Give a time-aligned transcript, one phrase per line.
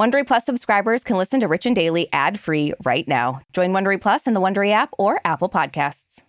[0.00, 3.42] Wondery Plus subscribers can listen to Rich and Daily ad-free right now.
[3.52, 6.22] Join Wondery Plus in the Wondery app or Apple Podcasts.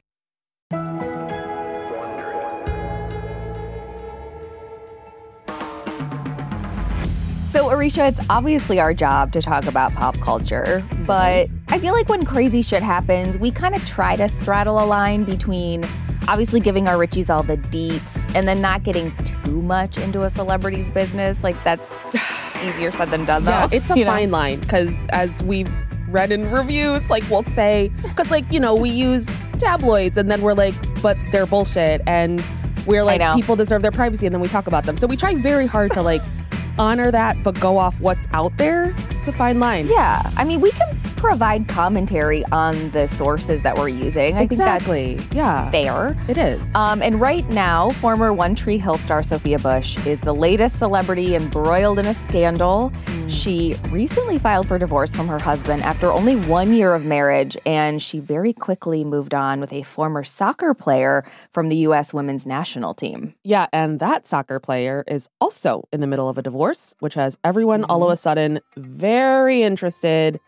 [7.45, 12.09] So, Aricia, it's obviously our job to talk about pop culture, but I feel like
[12.09, 15.85] when crazy shit happens, we kind of try to straddle a line between
[16.27, 20.29] obviously giving our Richies all the deets and then not getting too much into a
[20.29, 21.41] celebrity's business.
[21.41, 21.87] Like, that's
[22.63, 23.51] easier said than done, though.
[23.51, 24.11] Yeah, it's a you know?
[24.11, 25.71] fine line because as we've
[26.09, 29.29] read in reviews, like we'll say, because like, you know, we use
[29.59, 32.01] tabloids and then we're like, but they're bullshit.
[32.07, 32.43] And
[32.85, 34.97] we're like, people deserve their privacy and then we talk about them.
[34.97, 36.21] So we try very hard to like
[36.77, 38.93] honor that, but go off what's out there.
[39.11, 39.87] It's a fine line.
[39.87, 40.90] Yeah, I mean, we can
[41.21, 44.37] provide commentary on the sources that we're using.
[44.37, 45.17] I exactly.
[45.17, 45.69] think yeah.
[45.69, 46.17] that's fair.
[46.27, 46.73] It is.
[46.75, 51.35] Um, and right now, former One Tree Hill star Sophia Bush is the latest celebrity
[51.35, 52.91] embroiled in a scandal.
[53.27, 58.01] She recently filed for divorce from her husband after only one year of marriage, and
[58.01, 62.13] she very quickly moved on with a former soccer player from the U.S.
[62.13, 63.35] women's national team.
[63.43, 67.37] Yeah, and that soccer player is also in the middle of a divorce, which has
[67.43, 68.13] everyone all of Mm-hmm.
[68.13, 70.39] a sudden very interested.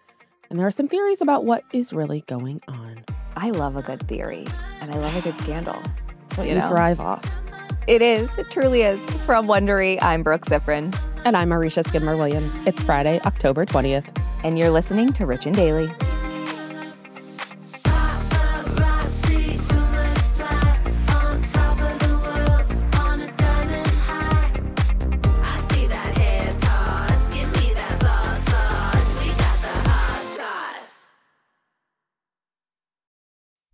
[0.53, 3.03] And there are some theories about what is really going on.
[3.35, 4.45] I love a good theory,
[4.81, 5.81] and I love a good scandal.
[6.25, 6.69] It's what You you, know?
[6.69, 7.25] thrive off.
[7.87, 8.29] It is.
[8.37, 8.99] It truly is.
[9.25, 10.95] From Wondery, I'm Brooke Siffrinn,
[11.25, 12.59] And I'm Aricia Skidmore Williams.
[12.67, 14.15] It's Friday, October 20th.
[14.43, 15.91] and you're listening to Rich and Daily.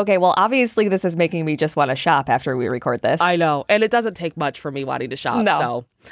[0.00, 3.20] Okay, well, obviously, this is making me just want to shop after we record this.
[3.20, 3.64] I know.
[3.68, 5.42] And it doesn't take much for me wanting to shop.
[5.44, 5.58] No.
[6.02, 6.10] So.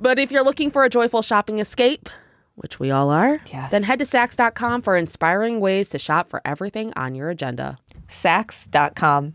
[0.00, 2.08] But if you're looking for a joyful shopping escape,
[2.56, 3.70] which we all are, Yes.
[3.70, 7.78] then head to Saks.com for inspiring ways to shop for everything on your agenda.
[8.08, 9.34] Saks.com.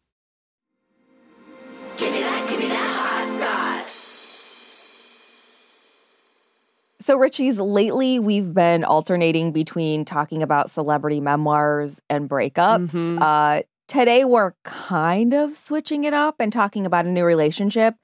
[7.01, 12.91] So, Richie's, lately we've been alternating between talking about celebrity memoirs and breakups.
[12.91, 13.19] Mhm.
[13.19, 17.95] Uh, today we're kind of switching it up and talking about a new relationship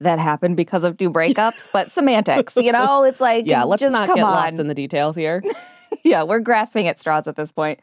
[0.00, 3.02] that happened because of two breakups, but semantics, you know?
[3.02, 4.30] It's like, Yeah, let's just not get on.
[4.30, 5.42] lost in the details here.
[6.04, 7.80] yeah, we're grasping at straws at this point.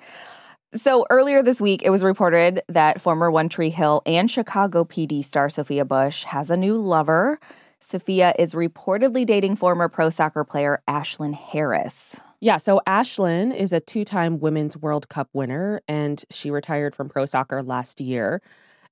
[0.75, 5.23] So earlier this week, it was reported that former One Tree Hill and Chicago PD
[5.25, 7.37] star Sophia Bush has a new lover.
[7.83, 12.21] Sophia is reportedly dating former pro soccer player Ashlyn Harris.
[12.39, 17.09] Yeah, so Ashlyn is a two time Women's World Cup winner, and she retired from
[17.09, 18.41] pro soccer last year.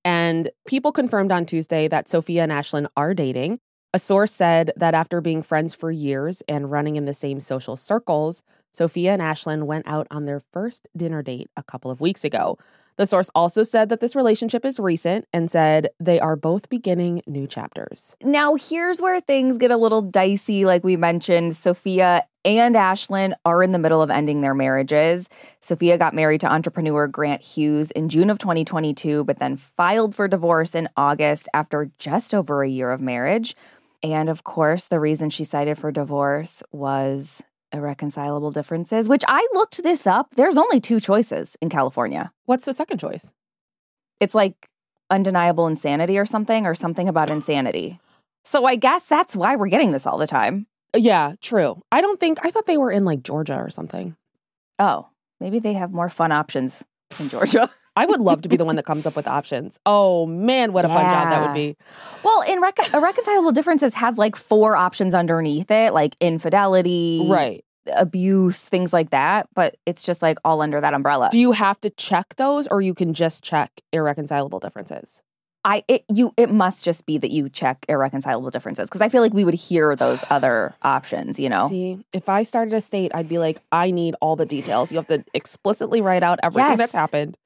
[0.04, 3.60] And people confirmed on Tuesday that Sophia and Ashlyn are dating.
[3.94, 7.78] A source said that after being friends for years and running in the same social
[7.78, 12.24] circles, Sophia and Ashlyn went out on their first dinner date a couple of weeks
[12.24, 12.58] ago.
[12.98, 17.22] The source also said that this relationship is recent and said they are both beginning
[17.26, 18.16] new chapters.
[18.22, 20.66] Now, here's where things get a little dicey.
[20.66, 25.30] Like we mentioned, Sophia and Ashlyn are in the middle of ending their marriages.
[25.62, 30.28] Sophia got married to entrepreneur Grant Hughes in June of 2022, but then filed for
[30.28, 33.56] divorce in August after just over a year of marriage.
[34.04, 37.42] And of course, the reason she cited for divorce was
[37.74, 40.36] irreconcilable differences, which I looked this up.
[40.36, 42.32] There's only two choices in California.
[42.46, 43.34] What's the second choice?
[44.20, 44.68] It's like
[45.10, 48.00] undeniable insanity or something, or something about insanity.
[48.44, 50.68] So I guess that's why we're getting this all the time.
[50.96, 51.82] Uh, yeah, true.
[51.92, 54.16] I don't think, I thought they were in like Georgia or something.
[54.80, 55.10] Oh,
[55.40, 56.84] maybe they have more fun options
[57.20, 57.70] in Georgia.
[57.96, 59.80] I would love to be the one that comes up with options.
[59.86, 61.76] Oh man, what a fun job that would be.
[62.24, 67.66] well, in rec- irreconcilable differences has like four options underneath it, like infidelity, Right.
[67.94, 69.48] abuse, things like that.
[69.54, 71.30] But it's just like all under that umbrella.
[71.32, 75.22] Do you have to check those or you can just check irreconcilable differences?
[75.64, 79.22] I it you it must just be that you check irreconcilable differences because I feel
[79.22, 81.40] like we would hear those other options.
[81.40, 84.46] You know, See, if I started a state, I'd be like, I need all the
[84.48, 84.92] details.
[84.92, 86.78] You have to explicitly write out everything Yes.
[86.80, 87.38] that's happened.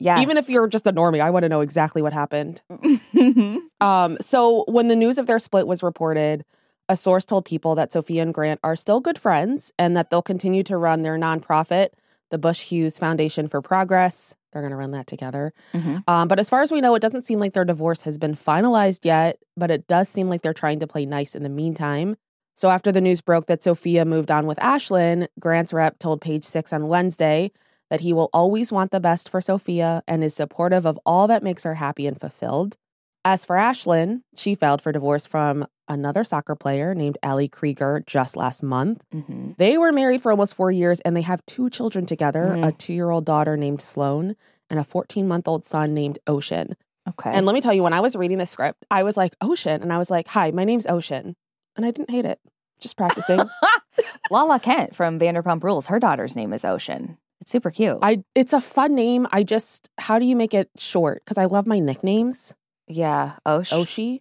[0.00, 0.20] Yes.
[0.20, 2.62] Even if you're just a normie, I want to know exactly what happened.
[3.80, 6.44] Um, so when the news of their split was reported,
[6.88, 10.20] a source told people that Sophia and Grant are still good friends and that they'll
[10.20, 11.90] continue to run their nonprofit,
[12.30, 14.36] the Bush Hughes Foundation for Progress.
[14.52, 15.52] They're going to run that together.
[15.72, 16.02] Mhm.
[16.08, 18.34] Um, but as far as we know, it doesn't seem like their divorce has been
[18.34, 22.16] finalized yet, but it does seem like they're trying to play nice in the meantime.
[22.54, 26.44] So after the news broke that Sophia moved on with Ashlyn, Grant's rep told Page
[26.44, 27.52] Six on Wednesday
[27.90, 31.42] that he will always want the best for Sophia and is supportive of all that
[31.42, 32.76] makes her happy and fulfilled.
[33.24, 38.36] As for Ashlyn, she filed for divorce from another soccer player named Ali Krieger just
[38.36, 39.02] last month.
[39.12, 39.56] Mhm.
[39.58, 42.66] They were married for almost four years and they have two children together Mhm.
[42.68, 44.36] a two year old daughter named Sloane
[44.70, 46.74] and a 14 month old son named Ocean.
[47.08, 47.30] Okay.
[47.30, 49.82] And let me tell you, when I was reading the script, I was like, Ocean.
[49.82, 51.34] And I was like, hi, my name's Ocean.
[51.76, 52.38] And I didn't hate it,
[52.78, 53.40] just practicing.
[54.30, 57.18] Lala Kent from Vanderpump Rules, her daughter's name is Ocean.
[57.40, 57.98] It's super cute.
[58.02, 59.26] I It's a fun name.
[59.32, 61.22] I just, how do you make it short?
[61.24, 62.54] Because I love my nicknames.
[62.86, 63.70] yeah, Osh.
[63.70, 64.20] Oshi.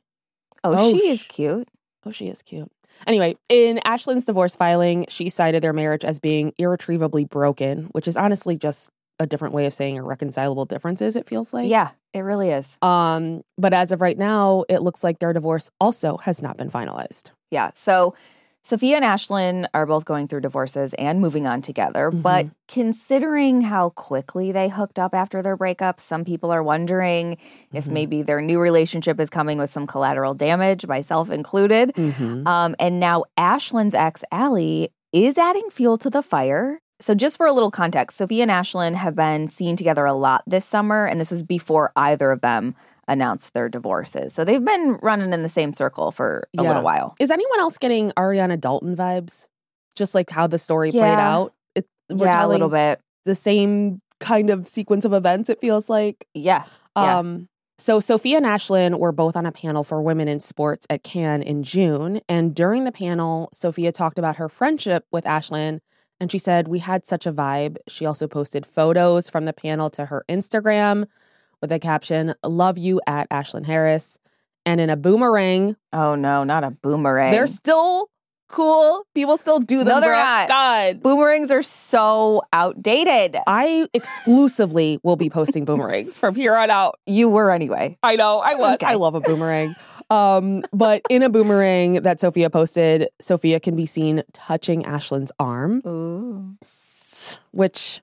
[0.63, 1.68] Oh, she is cute.
[2.06, 2.71] Oh, she is cute.
[3.07, 8.18] Anyway, in Ashlyn's divorce filing, she cited their marriage as being irretrievably broken, which is
[8.18, 8.89] honestly just
[9.19, 11.69] a different way of saying irreconcilable differences, it feels like.
[11.69, 12.77] yeah, it really is.
[12.81, 16.69] Um, but as of right now, it looks like their divorce also has not been
[16.69, 17.31] finalized.
[17.51, 17.71] Yeah.
[17.74, 18.16] So
[18.69, 22.12] Sophia and Ashlyn are both going through divorces and moving on together.
[22.12, 22.51] But Mhm.
[22.68, 27.38] considering how quickly they hooked up after their breakup, some people are wondering
[27.74, 27.92] if Mhm.
[27.92, 31.95] maybe their new relationship is coming with some collateral damage, myself included.
[31.95, 32.45] Mm-hmm.
[32.45, 36.80] Um, and now Ashlyn's ex, Ali, is adding fuel to the fire.
[37.01, 40.44] So, just for a little context, Sophia and Ashlyn have been seen together a lot
[40.45, 42.75] this summer, and this was before either of them
[43.10, 44.34] announced their divorces.
[44.34, 46.70] So, they've been running in the same circle for a Yeah.
[46.70, 47.16] little while.
[47.20, 49.48] Is anyone else getting Ariana Dalton vibes?
[49.96, 51.54] Just like how the story played out?
[51.76, 53.02] It, we're yeah, a little bit.
[53.26, 56.26] the same kind of sequence of events, it feels like.
[56.34, 56.64] Yeah.
[56.96, 57.20] Yeah.
[57.20, 57.48] Um,
[57.78, 61.44] so Sophia and Ashlyn were both on a panel for women in sports at Cannes
[61.44, 62.20] in June.
[62.28, 65.80] And during the panel, Sophia talked about her friendship with Ashlyn.
[66.20, 67.78] And she said, We had such a vibe.
[67.88, 71.06] She also posted photos from the panel to her Instagram
[71.62, 74.18] with a caption, Love you at Ashlyn Harris.
[74.66, 77.32] And in a boomerang, Oh, no, not a boomerang.
[77.32, 78.10] they're still
[78.50, 79.04] cool.
[79.16, 79.88] People still do them.
[79.90, 80.20] No, they're Brooke.
[80.26, 80.48] not.
[80.48, 81.02] God.
[81.04, 83.38] Boomerangs are so outdated.
[83.48, 87.00] I exclusively will be posting boomerangs from here on out.
[87.06, 87.98] You were anyway.
[88.04, 88.76] I know, I was.
[88.76, 88.88] Okay.
[88.88, 89.76] I love a boomerang.
[90.10, 95.84] Um, but in a boomerang that Sophia posted, Sophia can be seen touching Ashlyn's arm,
[95.86, 96.56] Ooh.
[97.52, 98.02] which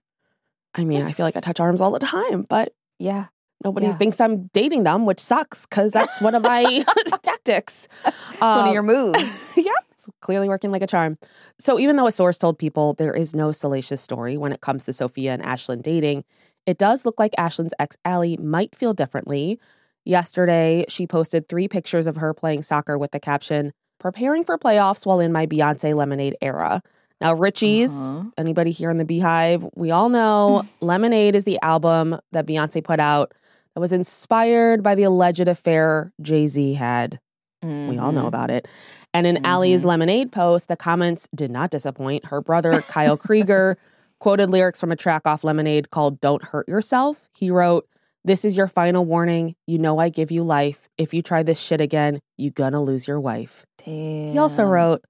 [0.74, 3.26] I mean, I feel like I touch arms all the time, but Yeah.
[3.64, 3.96] Nobody Yeah.
[3.96, 6.84] thinks I'm dating them, which sucks because that's one of my
[7.22, 7.88] tactics.
[8.04, 9.52] It's one Um, of your moves.
[9.56, 11.18] yeah, it's clearly working like a charm.
[11.58, 14.84] So even though a source told people there is no salacious story when it comes
[14.84, 16.24] to Sophia and Ashlyn dating,
[16.66, 19.58] it does look like Ashlyn's ex Ali might feel differently.
[20.04, 25.04] Yesterday, she posted three pictures of her playing soccer with the caption, preparing for playoffs
[25.04, 26.82] while in my Beyonce Lemonade era.
[27.20, 28.24] Now, Richie's, Uh-huh.
[28.38, 33.00] anybody here in the Beehive, we all know Lemonade is the album that Beyonce put
[33.00, 33.32] out
[33.76, 37.20] that was inspired by the alleged affair Jay Z had
[37.62, 38.28] we all know Mhm.
[38.28, 38.66] about it.
[39.12, 42.26] And in Ali's Lemonade post, the comments did not disappoint.
[42.26, 43.76] Her brother, Kyle Krieger,
[44.20, 47.28] quoted lyrics from a track off Lemonade called Don't Hurt Yourself.
[47.34, 47.86] He wrote,
[48.24, 49.56] This is your final warning.
[49.66, 50.88] You know I give you life.
[50.96, 53.66] If you try this shit again, you gonna lose your wife.
[53.82, 55.04] He also wrote,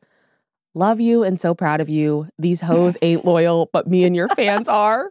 [0.75, 2.29] Love you and so proud of you.
[2.39, 5.11] These hoes ain't loyal, but me and your fans are.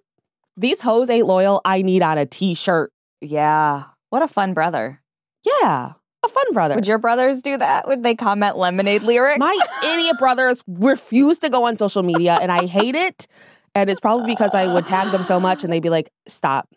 [0.57, 1.62] These hoes ain't loyal.
[1.63, 2.91] I need on a t shirt.
[3.22, 3.84] Yeah.
[4.10, 5.01] What a fun brother.
[5.43, 5.93] Yeah,
[6.24, 6.75] a fun brother.
[6.75, 7.88] Would your brothers do that?
[7.88, 9.39] Would they comment lemonade lyrics?
[9.39, 13.27] My idiot brothers refuse to go on social media and I hate it.
[13.75, 16.67] And it's probably because I would tag them so much and they'd be like, stop.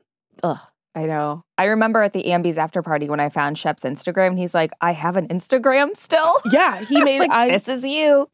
[0.42, 0.58] Ugh.
[0.94, 1.44] I know.
[1.56, 4.92] I remember at the Ambies after party when I found Shep's Instagram, he's like, I
[4.92, 6.32] have an Instagram still.
[6.52, 8.26] Yeah, he made like, I this is you.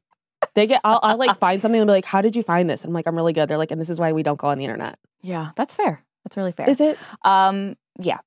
[0.55, 2.85] they get I'll, I'll like find something and be like, How did you find this?
[2.85, 3.49] I'm like, I'm really good.
[3.51, 4.99] They're like, and this is why we don't go on the internet.
[5.21, 6.03] Yeah, that's fair.
[6.25, 6.69] That's really fair.
[6.71, 6.97] Is it?
[7.23, 8.19] Um, yeah.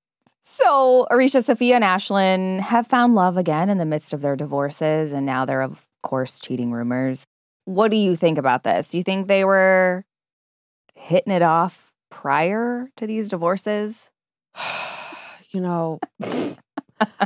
[0.44, 5.12] So Aricia, Sophia, and Ashlyn have found love again in the midst of their divorces,
[5.12, 7.26] and now they're of course cheating rumors.
[7.66, 8.90] What do you think about this?
[8.90, 10.06] Do you think they were
[10.96, 14.10] hitting it off prior to these divorces?
[15.52, 16.00] you know,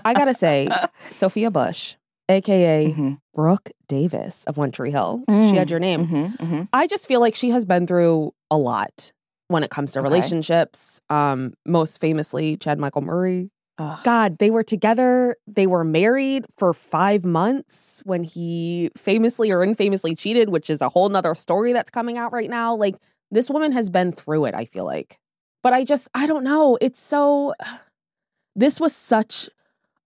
[0.03, 0.67] I gotta say,
[1.11, 1.95] Sophia Bush,
[2.27, 3.19] aka Mhm.
[3.35, 6.07] Brooke Davis of One Tree Hill, she had your name.
[6.07, 6.69] Mhm, mhm.
[6.73, 9.11] I just feel like she has been through a lot
[9.51, 10.03] when it comes to Okay.
[10.03, 11.01] relationships.
[11.09, 13.51] Um, most famously, Chad Michael Murray.
[13.77, 13.99] Ugh.
[14.03, 15.35] God, they were together.
[15.47, 20.89] They were married for five months when he famously or infamously cheated, which is a
[20.89, 22.75] whole nother story that's coming out right now.
[22.75, 22.95] Like
[23.31, 25.17] this woman has been through it, I feel like.
[25.63, 26.77] But I just, I don't know.
[26.81, 27.53] It's so,
[28.55, 29.49] this was such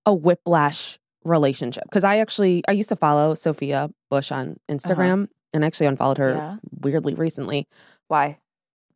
[0.05, 1.83] a whiplash relationship.
[1.91, 6.19] Cause I actually, I used to follow Sophia Bush on Instagram and I actually unfollowed
[6.19, 6.57] her Yeah.
[6.81, 7.67] weirdly recently.
[8.07, 8.37] Why?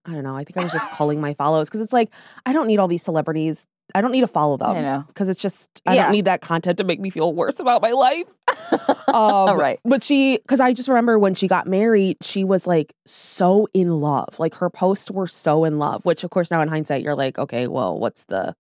[0.10, 0.36] I don't know.
[0.36, 2.10] I think I was just culling my follows because it's like,
[2.46, 3.68] I don't need all these celebrities.
[3.96, 5.04] I don't need to follow them I know.
[5.08, 6.04] because it's just I Yeah.
[6.04, 8.28] don't need that content to make me feel worse about my life.
[9.10, 9.80] Um, All right.
[9.84, 14.00] But she, because I just remember when she got married, she was like so in
[14.01, 14.38] love.
[14.38, 16.06] Like her posts were so in love.
[16.06, 18.56] Which, of course, now in hindsight, you're like, okay, well, what's the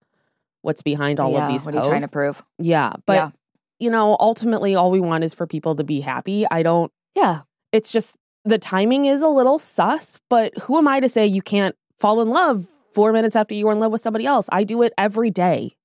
[0.63, 1.87] what's behind all Yeah, of these What posts?
[1.87, 2.43] are you trying to prove?
[2.57, 3.29] Yeah, but Yeah.
[3.77, 6.47] you know, ultimately, all we want is for people to be happy.
[6.49, 6.91] I don't.
[7.13, 7.41] Yeah.
[7.71, 8.15] It's just
[8.45, 10.19] the timing is a little sus.
[10.29, 13.65] But who am I to say you can't fall in love four minutes after you
[13.65, 14.47] were in love with somebody else?
[14.51, 15.75] I do it every day.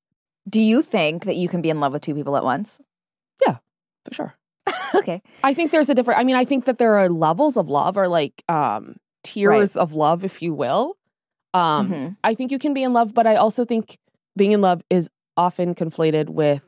[0.49, 2.79] Do you think that you can be in love with two people at once?
[3.47, 3.57] Yeah,
[4.07, 4.35] for sure.
[4.95, 5.23] okay.
[5.43, 7.97] I think there's a different I mean, I think that there are levels of love
[7.97, 10.97] or like um tiers of love, if you will.
[11.55, 12.17] Um Mhm.
[12.25, 13.99] I think you can be in love, but I also think
[14.37, 16.65] being in love is often conflated with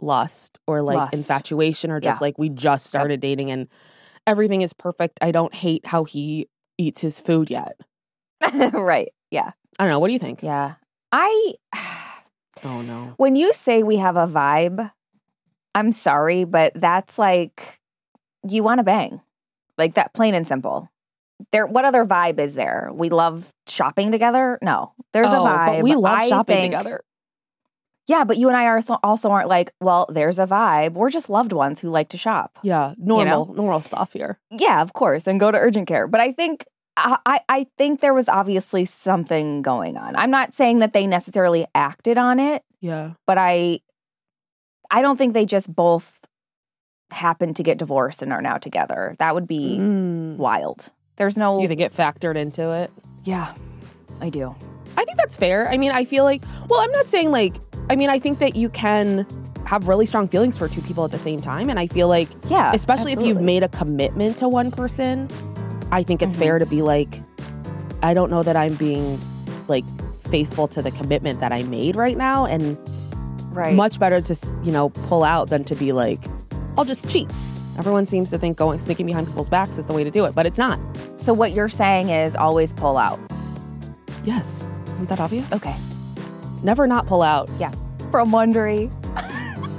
[0.00, 1.14] lust or like Lust.
[1.14, 2.24] infatuation or just Yeah.
[2.26, 3.68] like we just started dating and
[4.28, 5.18] everything is perfect.
[5.22, 7.80] I don't hate how he eats his food yet.
[8.72, 9.08] right.
[9.30, 9.50] Yeah.
[9.78, 9.98] I don't know.
[9.98, 10.42] What do you think?
[10.42, 10.74] Yeah.
[11.10, 11.54] I
[12.64, 13.14] Oh no.
[13.16, 14.90] when you say we have a vibe,
[15.74, 17.78] I'm sorry, but that's like
[18.48, 19.20] you want to bang.
[19.76, 20.88] Like that plain and simple.
[21.52, 22.90] There what other vibe is there?
[22.92, 24.58] We love shopping together?
[24.60, 24.92] No.
[25.12, 25.82] There's Oh, a vibe.
[25.82, 27.00] We love I shopping together.
[28.08, 30.94] Yeah, but you and I are also- aren't like, well, there's a vibe.
[30.94, 32.58] We're just loved ones who like to shop.
[32.62, 32.94] Yeah.
[32.96, 34.38] Normal, normal stuff here.
[34.50, 36.06] Yeah, of course, and go to urgent care.
[36.08, 36.64] But I think
[36.96, 40.16] I, I I think there was obviously something going on.
[40.16, 43.12] I'm not saying that they necessarily acted on it, Yeah.
[43.26, 43.80] but I
[44.90, 46.18] I don't think they just both
[47.10, 49.14] happened to get divorced and are now together.
[49.18, 50.36] That would be Mm.
[50.38, 50.90] wild.
[51.16, 52.90] There's no You think it factored into it?
[53.24, 53.54] Yeah.
[54.20, 54.54] I do.
[54.96, 55.68] I think that's fair.
[55.68, 57.54] I mean, I feel like, well, I'm not saying like,
[57.90, 59.26] I mean, I think that you can
[59.66, 61.68] have really strong feelings for two people at the same time.
[61.68, 62.72] And I feel like, Yeah.
[62.74, 65.28] especially if you've made a commitment to one person,
[65.92, 66.38] I think it's Mhm.
[66.38, 67.22] fair to be like,
[68.02, 69.18] I don't know that I'm being
[69.68, 69.84] like
[70.30, 72.44] faithful to the commitment that I made right now.
[72.46, 72.76] And
[73.52, 73.74] right.
[73.74, 76.20] much better to, you know, pull out than to be like,
[76.76, 77.30] I'll just cheat.
[77.78, 80.34] Everyone seems to think going sneaking behind people's backs is the way to do it,
[80.34, 80.78] but it's not.
[81.18, 83.18] so what you're saying is always pull out.
[84.24, 84.64] Yes.
[84.94, 85.52] Isn't that obvious?
[85.52, 85.74] Okay.
[86.62, 87.48] Never not pull out.
[87.58, 87.70] Yeah.
[88.10, 88.90] From Wondery.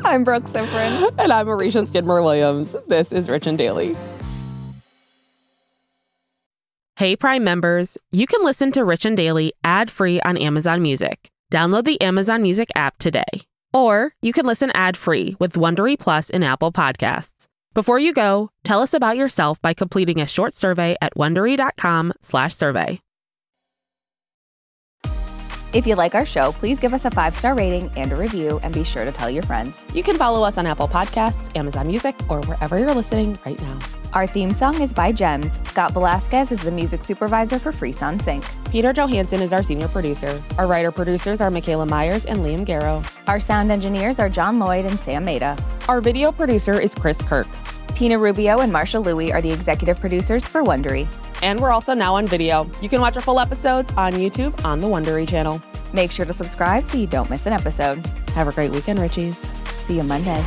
[0.05, 1.13] I'm Brooke Siffrinn.
[1.19, 2.75] And I'm Aricia Skidmore Williams.
[2.87, 3.95] This is Rich and Daily.
[6.95, 11.29] Hey, Prime members, you can listen to Rich and Daily ad free on Amazon Music.
[11.51, 13.23] Download the Amazon Music app today.
[13.73, 17.45] Or you can listen ad free with Wondery Plus in Apple Podcasts.
[17.73, 22.99] Before you go, tell us about yourself by completing a short survey at wondery.com/slash survey.
[25.71, 28.59] If you like our show, please give us a five star rating and a review,
[28.63, 29.83] and be sure to tell your friends.
[29.93, 33.77] You can follow us on Apple Podcasts, Amazon Music, or wherever you're listening right now.
[34.13, 35.59] Our theme song is by Gems.
[35.69, 38.43] Scott Velasquez is the music supervisor for Freesound Sync.
[38.71, 40.41] Peter Johansson is our senior producer.
[40.57, 43.05] Our writer producers are Michaela Myers and Liam Garrow.
[43.27, 45.55] Our sound engineers are John Lloyd and Sam Maida.
[45.87, 47.47] Our video producer is Chris Kirk.
[47.89, 51.07] Tina Rubio and Marsha Louie are the executive producers for Wondery.
[51.41, 52.69] And we're also now on video.
[52.81, 55.61] You can watch our full episodes on YouTube on the Wondery channel.
[55.93, 58.05] Make sure to subscribe so you don't miss an episode.
[58.35, 59.35] Have a great weekend, Richies.
[59.85, 60.43] See you Monday.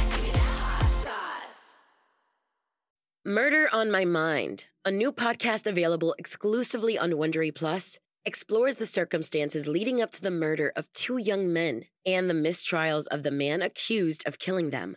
[3.24, 9.68] Murder on My Mind, a new podcast available exclusively on Wondery Plus, explores the circumstances
[9.68, 13.62] leading up to the murder of two young men and the mistrials of the man
[13.62, 14.96] accused of killing them.